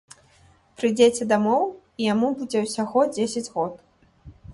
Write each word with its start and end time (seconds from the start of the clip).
Прыйдзеце 0.77 1.27
дамоў, 1.31 1.63
і 2.01 2.07
яму 2.13 2.27
будзе 2.39 2.57
ўсяго 2.65 2.99
дзесяць 3.13 3.45
год. 3.59 3.73